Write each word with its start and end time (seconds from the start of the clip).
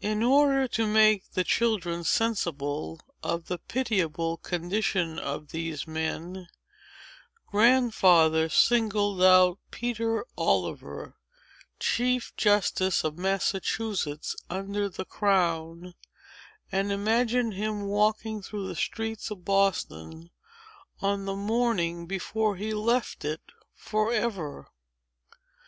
In 0.00 0.24
order 0.24 0.66
to 0.66 0.88
make 0.88 1.30
the 1.34 1.44
children 1.44 2.02
sensible 2.02 3.00
of 3.22 3.46
the 3.46 3.58
pitiable 3.58 4.38
condition 4.38 5.20
of 5.20 5.52
these 5.52 5.86
men, 5.86 6.48
Grandfather 7.46 8.48
singled 8.48 9.22
out 9.22 9.60
Peter 9.70 10.26
Oliver, 10.36 11.14
chief 11.78 12.34
justice 12.36 13.04
of 13.04 13.18
Massachusetts 13.18 14.34
under 14.50 14.88
the 14.88 15.04
crown, 15.04 15.94
and 16.72 16.90
imagined 16.90 17.54
him 17.54 17.82
walking 17.82 18.42
through 18.42 18.66
the 18.66 18.74
streets 18.74 19.30
of 19.30 19.44
Boston, 19.44 20.32
on 21.00 21.24
the 21.24 21.36
morning 21.36 22.06
before 22.06 22.56
he 22.56 22.74
left 22.74 23.24
it 23.24 23.42
forever. 23.76 24.72